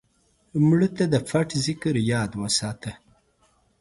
[0.67, 2.91] مړه ته د پټ ذکر یاد وساته